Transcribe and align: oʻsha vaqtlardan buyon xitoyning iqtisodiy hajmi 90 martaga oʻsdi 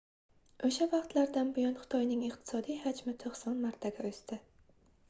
oʻsha 0.69 0.87
vaqtlardan 0.93 1.51
buyon 1.59 1.75
xitoyning 1.83 2.25
iqtisodiy 2.31 2.81
hajmi 2.87 3.17
90 3.29 3.63
martaga 3.69 4.11
oʻsdi 4.13 4.43